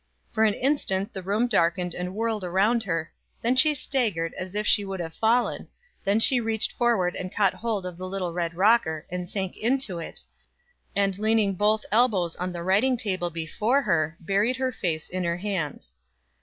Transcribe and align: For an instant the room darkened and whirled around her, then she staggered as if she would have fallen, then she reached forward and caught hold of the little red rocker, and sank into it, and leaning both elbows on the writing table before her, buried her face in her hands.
For 0.31 0.45
an 0.45 0.55
instant 0.55 1.13
the 1.13 1.21
room 1.21 1.45
darkened 1.47 1.93
and 1.93 2.15
whirled 2.15 2.43
around 2.43 2.81
her, 2.85 3.11
then 3.43 3.55
she 3.55 3.75
staggered 3.75 4.33
as 4.33 4.55
if 4.55 4.65
she 4.65 4.83
would 4.83 4.99
have 4.99 5.13
fallen, 5.13 5.67
then 6.03 6.19
she 6.19 6.39
reached 6.41 6.71
forward 6.71 7.15
and 7.15 7.31
caught 7.31 7.53
hold 7.53 7.85
of 7.85 7.97
the 7.97 8.07
little 8.07 8.33
red 8.33 8.55
rocker, 8.55 9.05
and 9.11 9.29
sank 9.29 9.55
into 9.55 9.99
it, 9.99 10.21
and 10.95 11.19
leaning 11.19 11.53
both 11.53 11.85
elbows 11.91 12.35
on 12.37 12.51
the 12.51 12.63
writing 12.63 12.97
table 12.97 13.29
before 13.29 13.83
her, 13.83 14.17
buried 14.19 14.55
her 14.57 14.71
face 14.71 15.07
in 15.07 15.23
her 15.23 15.37
hands. 15.37 15.97